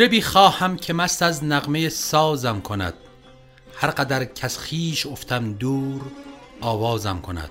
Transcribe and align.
مطربی 0.00 0.22
خواهم 0.22 0.76
که 0.76 0.92
مست 0.92 1.22
از 1.22 1.44
نغمه 1.44 1.88
سازم 1.88 2.60
کند. 2.60 2.94
هر 3.76 3.90
قدر 3.90 4.24
کس 4.24 4.58
خیش 4.58 5.06
افتم 5.06 5.52
دور 5.52 6.00
آوازم 6.60 7.20
کند. 7.20 7.50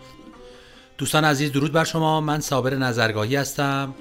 دوستان 0.97 1.25
عزیز 1.25 1.51
درود 1.51 1.71
بر 1.71 1.83
شما. 1.83 2.21
من 2.21 2.39
صابر 2.39 2.75
نظرگاهی 2.75 3.35
هستم 3.35 3.95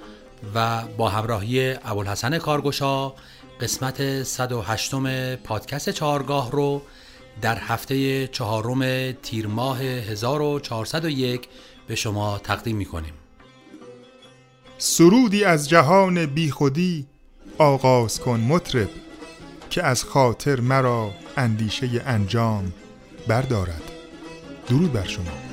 و 0.54 0.82
با 0.96 1.08
همراهی 1.08 1.72
ابوالحسن 1.84 2.38
کارگشا 2.38 3.12
قسمت 3.60 4.22
108 4.22 4.94
پادکست 5.44 5.90
چهارگاه 5.90 6.50
رو 6.50 6.82
در 7.42 7.58
هفته 7.58 8.26
چهارم 8.26 9.12
تیر 9.12 9.46
ماه 9.46 9.80
1401 9.82 11.48
به 11.86 11.94
شما 11.94 12.38
تقدیم 12.38 12.76
می 12.76 12.84
کنیم 12.84 13.14
سرودی 14.78 15.44
از 15.44 15.68
جهان 15.68 16.26
بیخودی 16.26 17.06
آغاز 17.58 18.20
کن 18.20 18.40
مطرب 18.40 18.88
که 19.70 19.82
از 19.82 20.04
خاطر 20.04 20.60
مرا 20.60 21.10
اندیشه 21.36 22.02
انجام 22.06 22.72
بردارد. 23.28 23.82
درود 24.68 24.92
بر 24.92 25.06
شما. 25.06 25.47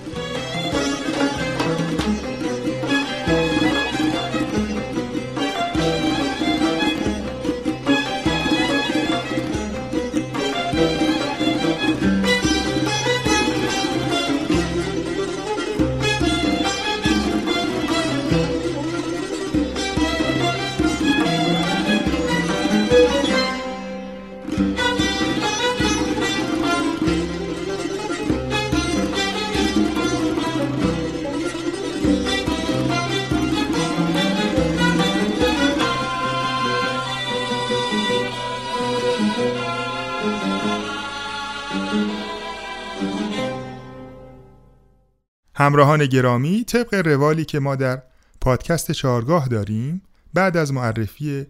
همراهان 45.66 46.06
گرامی 46.06 46.64
طبق 46.64 46.94
روالی 46.94 47.46
که 47.46 47.60
ما 47.60 47.76
در 47.76 48.02
پادکست 48.42 48.92
چارگاه 48.92 49.48
داریم 49.48 50.02
بعد 50.34 50.58
از 50.58 50.74
معرفی 50.74 51.46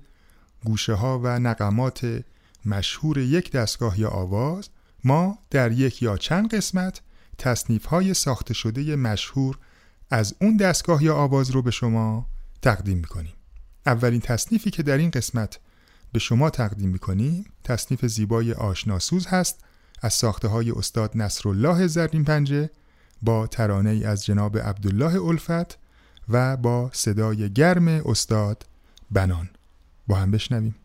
گوشه 0.66 0.94
ها 0.94 1.20
و 1.24 1.40
نقمات 1.40 2.24
مشهور 2.66 3.18
یک 3.18 3.52
دستگاه 3.52 4.00
یا 4.00 4.10
آواز 4.10 4.70
ما 5.04 5.40
در 5.50 5.72
یک 5.72 6.04
یا 6.04 6.18
چند 6.18 6.54
قسمت 6.54 7.02
تصنیف 7.38 7.86
های 7.86 8.14
ساخته 8.14 8.54
شده 8.54 8.96
مشهور 8.96 9.58
از 10.10 10.36
اون 10.42 10.58
دستگاه 10.58 11.04
یا 11.04 11.16
آواز 11.16 11.52
رو 11.52 11.62
به 11.62 11.72
شما 11.72 12.28
تقدیم 12.62 12.98
می‌کنیم. 12.98 13.34
اولین 13.86 14.22
تصنیفی 14.22 14.70
که 14.70 14.84
در 14.84 14.98
این 14.98 15.10
قسمت 15.10 15.60
به 16.12 16.20
شما 16.20 16.50
تقدیم 16.50 16.90
می‌کنیم 16.90 17.46
تصنیف 17.64 18.06
زیبای 18.06 18.54
آشناسوز 18.54 19.28
هست 19.28 19.64
از 20.02 20.14
ساخته 20.14 20.48
های 20.48 20.72
استاد 20.72 21.12
نصرالله 21.16 21.88
زرین 21.88 22.24
پنجه. 22.24 22.70
با 23.22 23.48
ترانه 23.48 23.90
ای 23.90 24.06
از 24.06 24.26
جناب 24.26 24.58
عبدالله 24.58 25.22
الفت 25.22 25.78
و 26.30 26.58
با 26.58 26.90
صدای 26.94 27.54
گرم 27.54 27.88
استاد 27.88 28.66
بنان. 29.12 29.50
با 30.08 30.16
هم 30.16 30.32
بشنویم. 30.32 30.76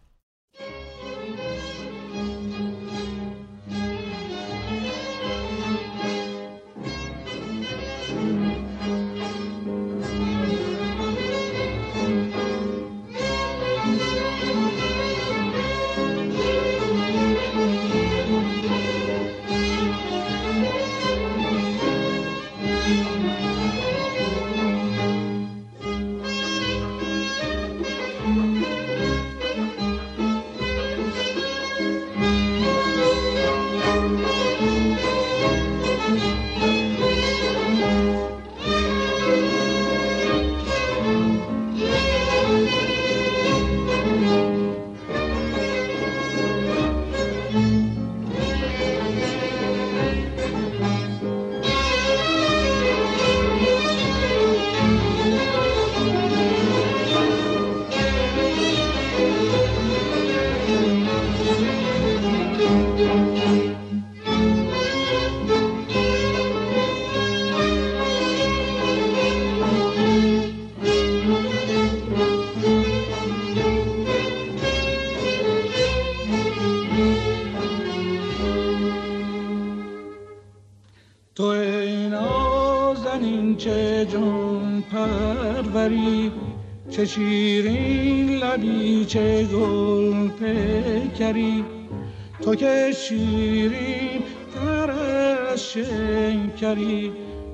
تو 92.51 92.57
که 92.57 92.93
شیرین 92.93 94.23
تر 94.55 94.91
از 94.91 95.65
شنکری 95.65 97.13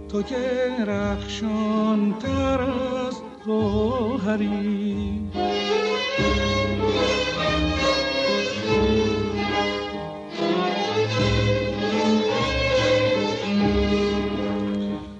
تو 0.08 0.22
که 0.22 0.36
رخشان 0.86 2.14
تر 2.18 2.60
از 2.60 3.14
گوهری. 3.46 5.20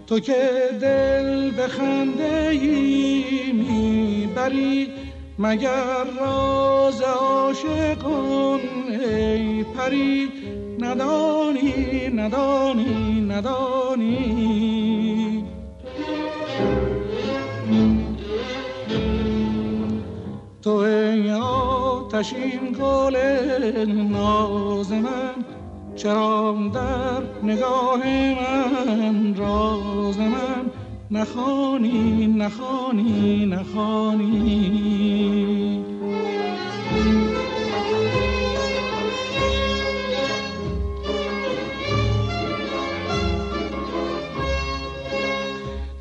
تو 0.06 0.20
که 0.20 0.50
دل 0.80 1.50
به 1.50 1.68
خنده 1.68 2.48
ای 2.48 3.52
می‌بری 3.52 4.88
مگر 5.38 6.04
راز 6.20 7.02
عاشقان 7.02 8.75
ای 9.06 9.64
پری 9.64 10.28
ندانی 10.80 12.08
ندانی 12.14 13.20
ندانی. 13.20 14.16
تو 20.62 20.70
ای 20.70 21.30
آتشین 21.30 22.76
گل 22.80 23.16
ناز 23.86 24.92
من 24.92 25.34
چرا 25.96 26.56
در 26.74 27.22
نگاه 27.42 28.06
من. 28.06 29.34
راز 29.34 30.18
من 30.18 30.70
نخانی 31.10 32.26
نخانی 32.26 33.46
نخانی 33.46 35.06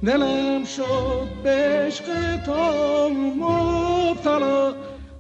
دلم 0.06 0.64
شد 0.64 1.28
به 1.44 1.92
تو 2.46 3.10
مبتلا. 3.10 4.74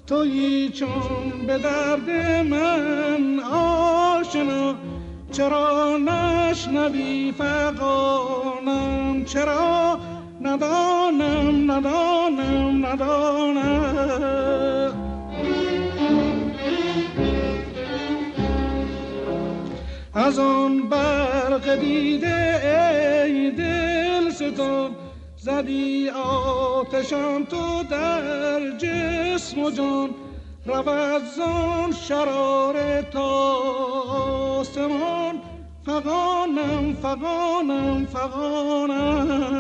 تویی 0.08 0.70
چون 0.70 1.48
به 1.48 1.58
درد 1.58 2.10
من 2.50 3.40
آشنا. 3.40 4.76
چرا 5.32 5.98
نشنوی 5.98 7.34
فقانم 7.38 9.26
چرا 9.26 10.00
ندانم 10.42 11.72
ندانم 11.72 12.86
ندانم. 12.86 14.06
از 20.14 20.40
آن 20.40 20.90
برق 20.90 21.76
دیده 21.76 22.62
ای 23.26 23.52
ستان 24.51 24.95
زدی 25.38 26.09
آتشم 26.09 27.44
تو 27.44 27.83
در 27.83 28.77
جسم 28.77 29.59
و 29.63 29.71
جان 29.71 30.09
رود 30.65 31.24
زان 31.38 31.92
شرار 31.92 33.01
تا 33.01 33.56
آسمان. 34.59 35.42
فقانم 35.86 36.94
فقانم 37.01 38.06
فقانم 38.06 39.53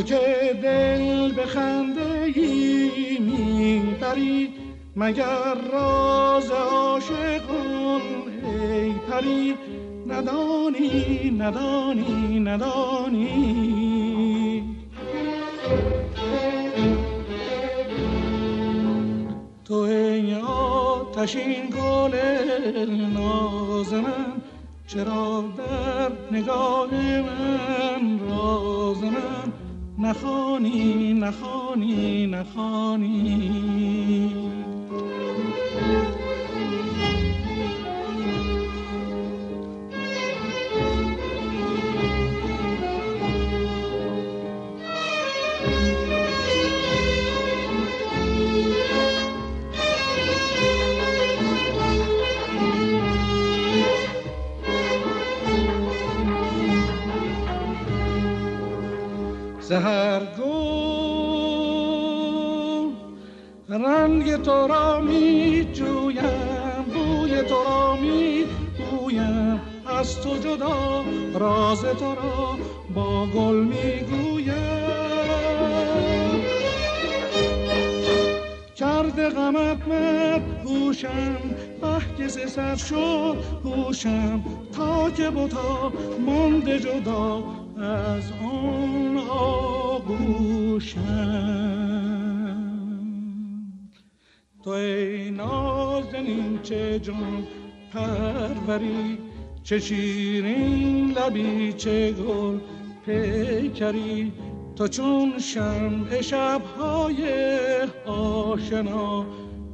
تو 0.00 0.06
که 0.06 0.58
دل 0.62 1.32
به 1.32 1.46
خنده 1.46 2.32
ای 2.34 3.18
می‌بری 3.20 4.48
مگر 4.96 5.54
راز 5.72 6.50
عاشقان 6.50 8.00
ای 8.44 8.92
پری؟ 8.92 9.54
ندانی 10.08 11.30
ندانی 11.38 12.40
ندانی. 12.40 13.28
تو 19.64 19.74
ای 19.74 20.34
آتشین 20.34 21.70
گل 21.70 22.14
ناز 23.14 23.92
من 23.92 24.32
چرا 24.86 25.44
در 25.58 26.36
نگاه 26.38 26.94
من 26.94 28.18
راز 28.28 29.02
من 29.02 29.59
نخانی 30.00 31.14
نخانی 32.26 32.26
نخانی 59.70 60.26
سهرگو 60.30 60.50
رنگ 63.68 64.36
تو 64.42 64.66
را 64.66 65.00
می 65.00 65.68
جویم 65.72 66.84
بوی 66.94 67.42
تو 67.42 67.64
را 67.64 67.96
می 67.96 68.44
بویم 68.90 69.60
از 69.86 70.20
تو 70.20 70.36
جدا 70.36 71.04
راز 71.34 71.80
تو 71.80 72.14
را 72.14 72.58
با 72.94 73.26
گل 73.26 73.56
می 73.56 74.00
گویم. 74.00 74.54
کرد 78.76 79.28
غمت 79.28 79.88
مد 79.88 80.42
هوشم 80.64 81.36
که 82.16 82.28
سر 82.28 82.76
شد 82.76 83.36
هوشم 83.64 84.44
تا 84.72 85.10
که 85.10 85.30
بتا 85.30 85.92
مانده 86.26 86.78
جدا. 86.78 87.59
از 87.82 88.32
آن 88.42 89.16
آغوشم 89.30 91.00
تو 94.64 94.70
ای 94.70 95.30
نازنین 95.30 96.58
چه 96.62 97.00
جان 97.00 97.46
پروری 97.92 99.18
چه 99.62 99.78
شیرین 99.78 101.10
لبی 101.12 101.72
چه 101.72 102.12
گل 102.12 102.58
پیکری. 103.06 104.32
تو 104.76 104.88
چون 104.88 105.38
شمع 105.38 106.20
شبهای 106.20 107.22
آشنا 108.06 109.26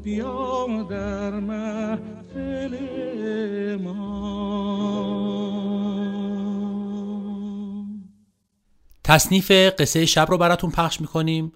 بیا 0.03 0.67
در 0.91 1.31
محفل 1.31 2.77
ما. 3.85 4.06
تصنیف 9.07 9.51
قصه 9.51 10.07
شب 10.07 10.27
رو 10.31 10.39
براتون 10.39 10.71
پخش 10.71 11.01
می‌کنیم. 11.01 11.53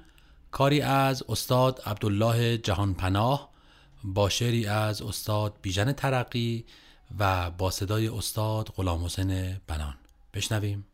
کاری 0.51 0.81
از 0.81 1.23
استاد 1.29 1.83
عبدالله 1.87 2.59
جهانپناه 2.59 3.51
با 4.05 4.29
شعری 4.29 4.67
از 4.67 5.03
استاد 5.03 5.55
بیژن 5.63 5.93
ترقی 5.93 6.65
و 7.19 7.51
با 7.51 7.71
صدای 7.71 8.09
استاد 8.09 8.69
غلام 8.69 9.05
حسین 9.05 9.57
بنان. 9.67 9.95
بشنویم. 10.35 10.87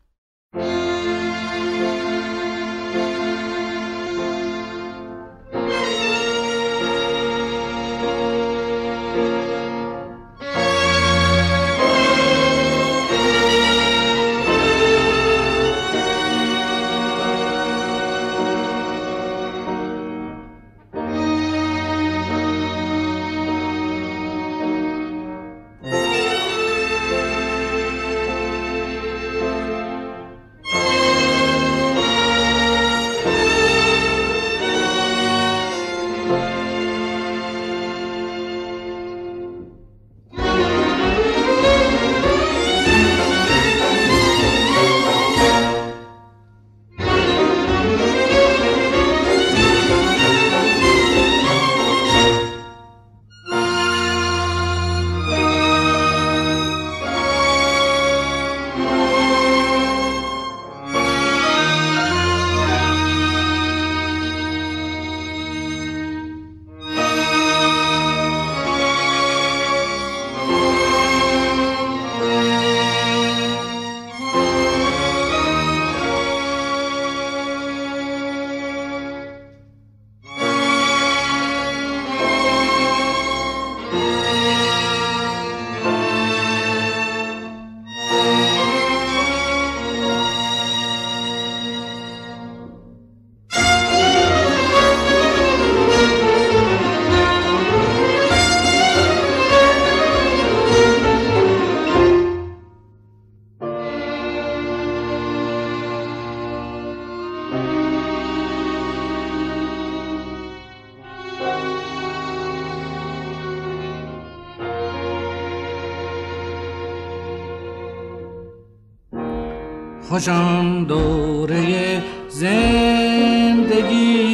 خوشان 120.17 120.83
دوره 120.83 122.03
زندگی 122.29 123.57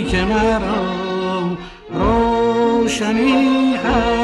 که 0.04 0.26
مرا 0.26 1.58
روشنی 1.94 3.76
افزای 3.86 4.23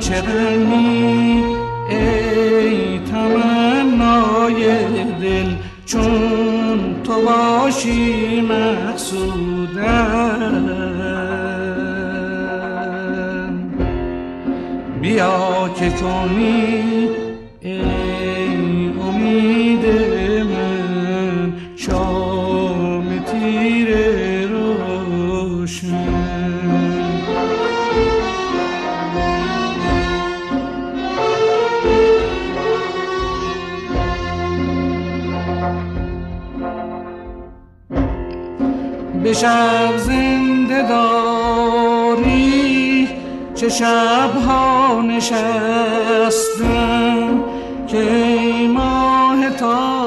چه 0.00 0.20
غمی 0.20 1.44
ای 1.90 2.98
تمنای 2.98 4.64
دل 5.20 5.50
چون 5.86 7.02
تو 7.04 7.22
باشی 7.22 8.40
مقصودن 8.40 9.88
بیا 15.00 15.70
که 15.78 15.90
کنی 15.90 16.44
ای 16.44 16.87
شب 39.40 39.96
زنده 39.96 40.88
داری 40.88 42.28
چه 43.54 43.68
شبها 43.68 45.02
نشستم 45.02 46.64
که 47.86 48.04
ماه 48.74 49.50
تا 49.50 49.98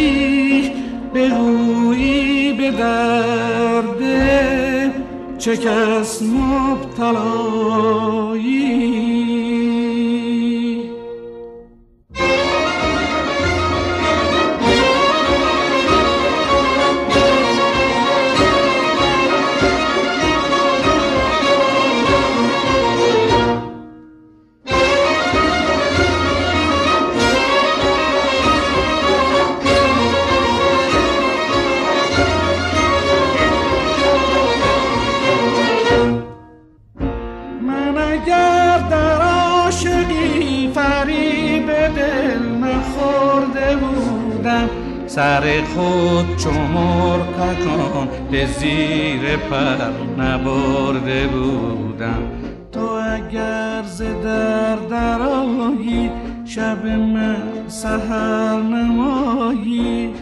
بگویی 1.14 2.52
به 2.52 2.70
درد 2.70 4.00
چه 5.38 5.56
کس 5.56 6.22
مبتلایی. 6.22 7.46
سر 45.16 45.62
خود 45.74 46.36
چو 46.36 46.50
مرغ 46.50 47.26
تکان 47.34 48.08
به 48.30 48.46
زیر 48.46 49.36
پر 49.36 50.22
نبرده 50.22 51.26
بودم. 51.26 52.22
تو 52.72 52.80
اگر 52.80 53.82
ز 53.82 54.02
در 54.02 54.76
درایی 54.76 56.10
شب 56.44 56.86
من 56.86 57.68
سهر 57.68 58.62
نمایی. 58.62 60.14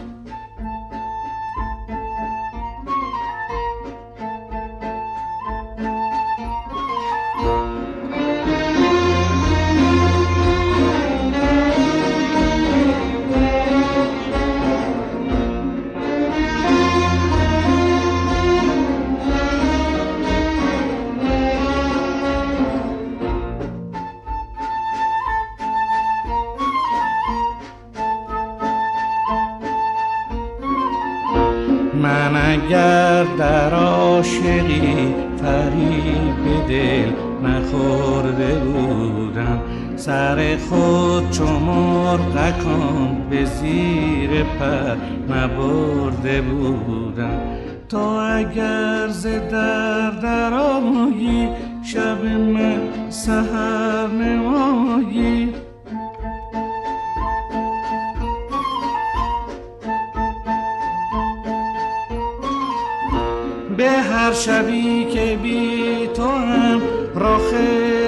به 63.77 63.89
هر 63.89 64.33
شبی 64.33 65.05
که 65.05 65.39
بی 65.43 66.07
تو 66.13 66.27
هم 66.27 66.81
رخ 67.15 67.53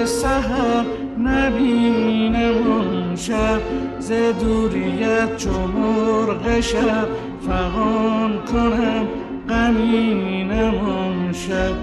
سهر 0.04 0.84
نبینم 1.18 2.66
اون 2.66 3.16
شب. 3.16 3.60
ز 3.98 4.12
دوریت 4.12 5.36
چو 5.36 5.50
مرغ 5.50 6.60
شب 6.60 7.08
فغان 7.48 8.38
کنم 8.52 9.06
غمینم 9.48 10.74
اون 10.74 11.32
شب. 11.32 11.74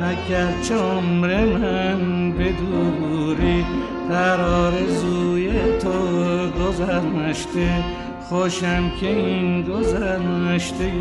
اگر 0.00 0.52
چه 0.62 0.74
عمر 0.74 1.44
من 1.44 2.32
به 2.32 2.52
دوری 2.52 3.64
در 4.10 4.40
آرزوی 4.40 5.50
تو 5.82 5.90
گذشته 6.48 7.84
خوشم 8.28 8.90
که 9.00 9.06
این 9.06 9.62
گذشته 9.62 10.92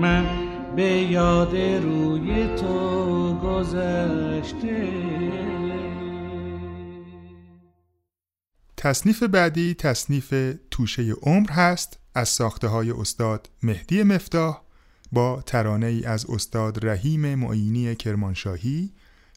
من. 0.00 0.47
به 0.76 0.82
یاد 0.82 1.56
روی 1.56 2.56
تو 2.56 3.34
گذشته. 3.34 4.88
تصنیف 8.76 9.22
بعدی 9.22 9.74
تصنیف 9.74 10.34
توشه 10.70 11.12
عمر 11.22 11.50
هست 11.50 11.98
از 12.14 12.28
ساخته 12.28 12.68
های 12.68 12.90
استاد 12.90 13.50
مهدی 13.62 14.02
مفتاح 14.02 14.60
با 15.12 15.42
ترانه 15.46 15.86
ای 15.86 16.04
از 16.04 16.30
استاد 16.30 16.86
رحیم 16.86 17.34
معینی 17.34 17.94
کرمانشاهی 17.94 18.92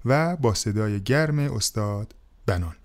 و 0.05 0.35
با 0.35 0.53
صدای 0.53 1.01
گرم 1.03 1.39
استاد 1.39 2.15
بنان. 2.45 2.75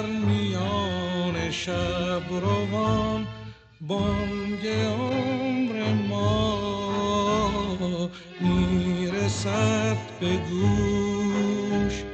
در 0.00 0.06
میان 0.06 1.50
شب 1.50 2.22
روان 2.30 3.26
بانگ 3.80 4.66
عمر 4.66 5.92
ما 6.08 7.78
می‌رسد 8.40 9.96
به 10.20 10.36
گوش 10.36 12.04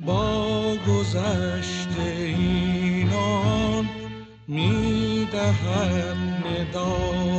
با 0.00 0.76
گذشت 0.88 1.88
اینان 1.98 3.88
می‌دهد 4.48 6.16
ندان 6.46 7.35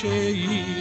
şeyi 0.00 0.77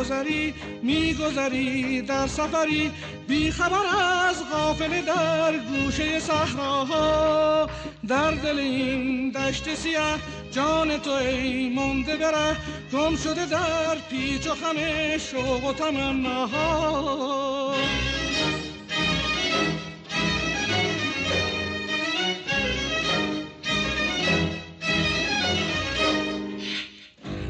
از 0.00 0.12
ره 0.12 1.14
گذری 1.14 2.02
در 2.02 2.26
سفری. 2.26 2.90
بی 3.28 3.50
خبر 3.50 3.86
از 4.28 4.44
غافل 4.52 5.02
در 5.02 5.58
گوشه 5.58 6.20
صحراها. 6.20 7.68
در 8.08 8.30
دل 8.30 8.58
این 8.58 9.30
دشت 9.30 9.74
سیاه 9.74 10.18
جان 10.50 10.98
تو 10.98 11.10
ای 11.10 11.68
مونده 11.68 12.16
بره. 12.16 12.56
گم 12.92 13.16
شده 13.16 13.46
در 13.46 13.96
پیچ 14.10 14.46
و 14.46 14.54
خم 14.54 15.18
شوق 15.18 15.64
و 15.64 15.72
تمناها. 15.72 17.74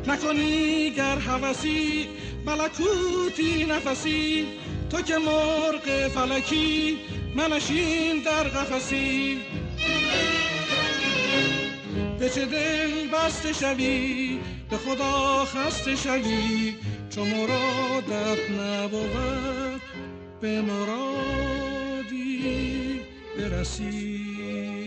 نکنی 0.07 0.91
گر 0.91 1.19
حوثی 1.19 2.09
ملکوتی 2.46 3.64
نفسی 3.64 4.46
تو 4.90 5.03
که 5.03 5.18
مرغ 5.18 6.09
فلکی 6.09 6.98
منشین 7.37 8.22
در 8.22 8.44
قفسی. 8.44 9.38
به 12.18 12.31
چه 12.31 12.46
دل 12.46 13.09
بسته 13.09 13.53
شوی 13.53 14.38
به 14.70 14.76
خدا 14.76 15.44
خسته 15.44 15.96
شوی 15.96 16.74
چو 17.11 17.24
مرادت 17.24 18.50
نبود 18.50 19.81
به 20.40 20.62
مرادی 20.62 22.20
برسی. 23.38 24.80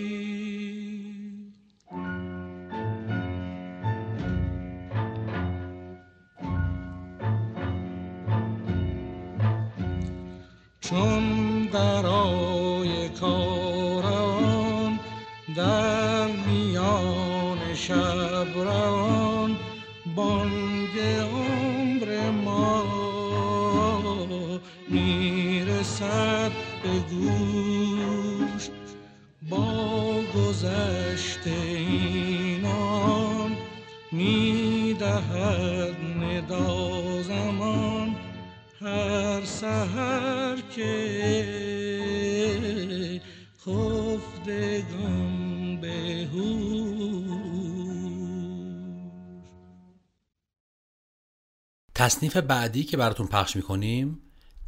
تصنیف 52.03 52.37
بعدی 52.37 52.83
که 52.83 52.97
براتون 52.97 53.27
پخش 53.27 53.55
می‌کنیم 53.55 54.21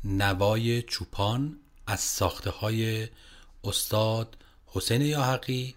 نوای 0.03 0.81
چوپان 0.81 1.59
از 1.87 1.99
ساخته 1.99 2.49
های 2.49 3.07
استاد 3.63 4.37
حسین 4.65 5.01
یاحقی 5.01 5.75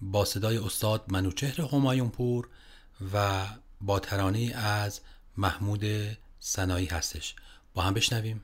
با 0.00 0.24
صدای 0.24 0.58
استاد 0.58 1.04
منوچهر 1.08 1.60
همایونپور 1.60 2.48
و 3.14 3.46
با 3.80 4.00
ترانی 4.00 4.52
از 4.52 5.00
محمود 5.36 5.84
سنایی 6.38 6.86
هستش. 6.86 7.34
با 7.74 7.82
هم 7.82 7.94
بشنویم. 7.94 8.42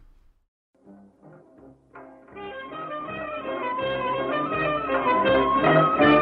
شب 5.64 6.13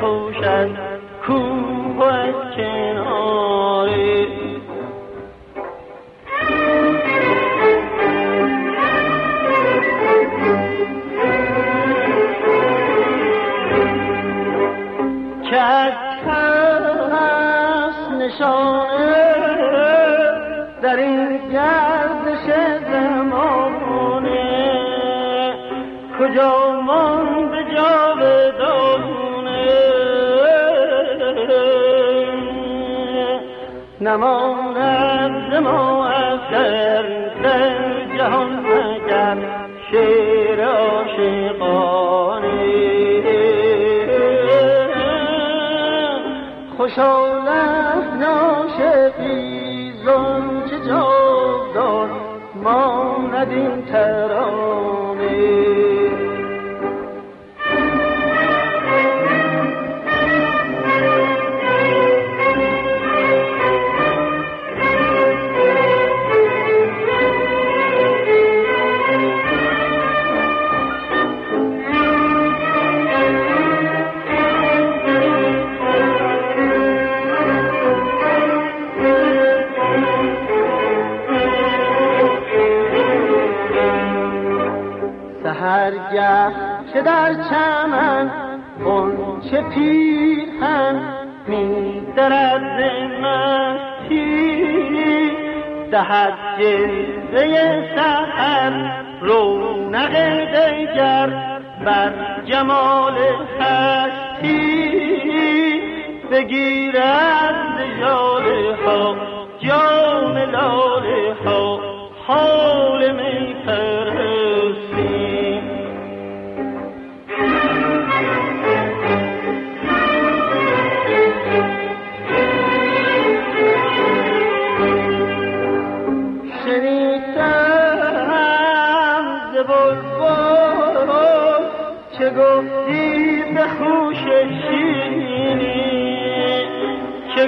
potion 0.00 0.85
نماند 34.16 35.54
ما 35.54 36.06
از 36.06 36.40
در 36.50 37.04
جهان 38.16 38.60
مگر 38.60 39.36
شیر 39.90 40.64
عاشقانه. 40.64 41.96
خوشحال 46.76 47.48
ناشقی 48.20 49.92
چه 50.70 50.78
جاودان 50.88 52.10
ماند 52.62 53.48
این 53.50 53.82
ترانه. 53.82 54.55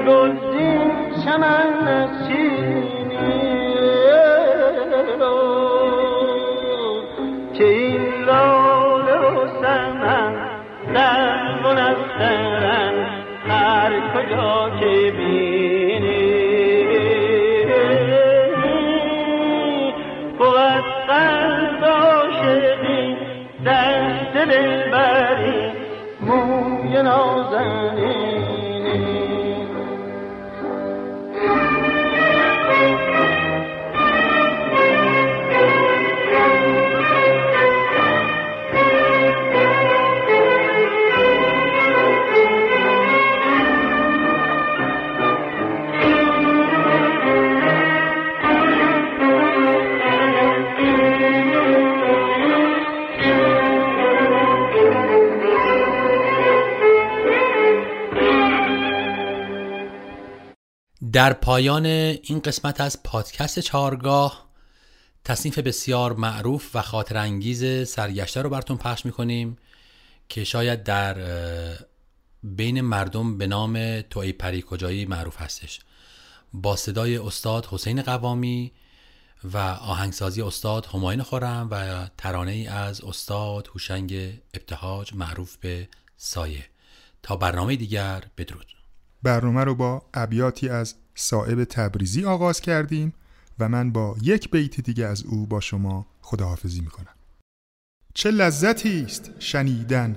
گلزین 0.09 0.91
چمن 1.25 1.69
نسینی 1.89 2.89
که 7.55 7.65
این 7.65 8.25
لاله 8.27 9.19
و 9.19 9.47
سمن 9.63 10.35
در 10.95 11.61
منسترن 11.63 12.95
هر 13.49 13.93
کجا 14.15 14.71
که 14.81 15.13
بینی 15.17 15.38
در 61.19 61.33
پایان 61.33 61.87
این 61.87 62.41
قسمت 62.41 62.81
از 62.81 63.03
پادکست 63.03 63.59
چهارگاه 63.59 64.49
تصنیف 65.25 65.59
بسیار 65.59 66.13
معروف 66.13 66.77
و 66.77 66.83
خاطر 66.83 67.17
انگیز 67.17 67.89
سرگشته 67.89 68.43
رو 68.43 68.51
براتون 68.51 68.77
پخش 68.77 69.07
می‌کنیم 69.07 69.57
که 70.29 70.45
شاید 70.45 70.83
در 70.83 71.17
بین 72.43 72.81
مردم 72.81 73.39
به 73.39 73.47
نام 73.47 74.01
تو 74.01 74.21
ای 74.21 74.33
پری 74.33 74.65
کجایی 74.67 75.05
معروف 75.05 75.41
هستش. 75.41 75.81
با 76.53 76.77
صدای 76.77 77.17
استاد 77.17 77.67
حسین 77.67 78.03
قوامی 78.03 78.73
و 79.45 79.59
آهنگسازی 79.59 80.43
استاد 80.43 80.87
هماین 80.87 81.23
خورم 81.23 81.69
و 81.71 82.07
ترانه 82.19 82.53
ای 82.53 82.67
از 82.67 83.01
استاد 83.01 83.69
هوشنگ 83.75 84.41
ابتهاج 84.55 85.15
معروف 85.15 85.57
به 85.57 85.89
سایه. 86.17 86.65
تا 87.23 87.37
برنامه 87.37 87.77
دیگر 87.77 88.25
بدرود. 88.37 88.67
برنامه 89.23 89.65
رو 89.65 89.75
با 89.75 90.03
ابیاتی 90.15 90.69
از 90.69 90.95
صاحب 91.21 91.65
تبریزی 91.65 92.25
آغاز 92.25 92.61
کردیم 92.61 93.13
و 93.59 93.69
من 93.69 93.93
با 93.93 94.17
یک 94.23 94.51
بیت 94.51 94.81
دیگه 94.81 95.07
از 95.07 95.25
او 95.25 95.47
با 95.47 95.61
شما 95.61 96.07
خداحافظی 96.21 96.81
می‌کنم. 96.81 97.15
چه 98.15 98.31
لذتی 98.31 99.03
است 99.03 99.31
شنیدن 99.39 100.17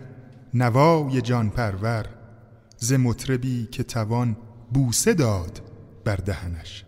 نوای 0.53 1.21
جان 1.21 1.49
پرور 1.49 2.05
ز 2.77 2.93
مطربی 2.93 3.67
که 3.71 3.83
توان 3.83 4.37
بوسه 4.73 5.13
داد 5.13 5.61
بر 6.05 6.15
دهنش. 6.15 6.85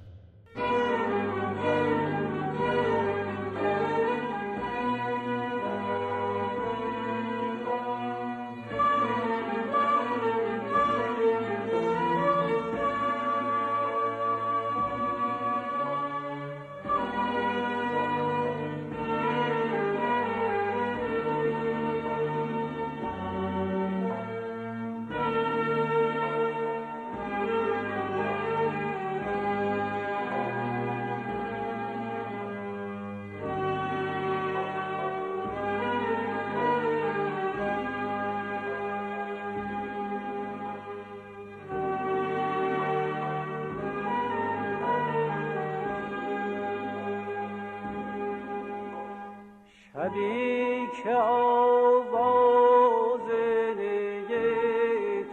که 51.04 51.16
آواز 51.16 52.52
نی 53.78 54.28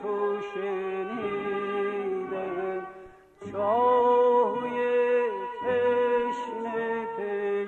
تو 0.03 0.41
شنیدم 0.55 1.67
چاهوی 3.53 4.79
تشنه 5.63 7.07
پی 7.17 7.67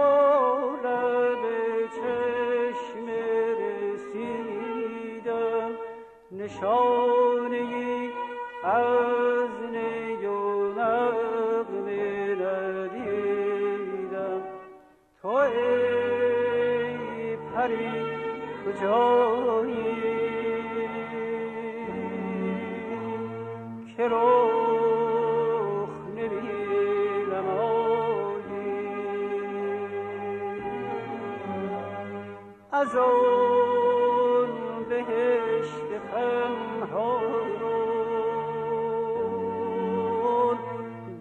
لب 0.85 1.43
چشم 1.89 3.07
رسیدم 3.93 5.71
نشانه 6.33 7.26
از 32.87 32.97
آن 32.97 34.85
بهشت 34.89 35.89
پنهان 36.13 37.57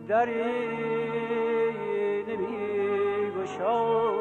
دری 0.08 0.44
نمی 2.28 3.32
گشایی 3.32 4.15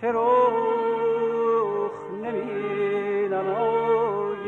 که 0.00 0.12
رخ 0.12 1.92
نمی 2.22 3.28
نمایی 3.28 4.38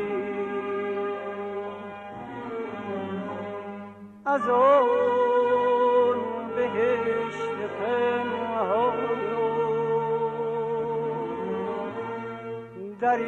از 4.27 4.49
آن 4.49 6.19
بهشت 6.57 7.51
پنهان 7.81 9.11
در 13.01 13.19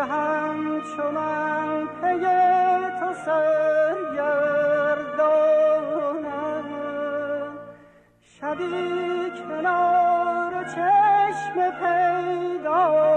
که 0.00 0.06
همچو 0.06 1.10
من 1.10 1.86
پی 1.86 2.26
تو 3.00 3.12
سرگردانم 3.24 4.28
شبی 8.40 9.30
کنار 9.30 10.64
چشم 10.64 11.70
پیدا 11.70 13.09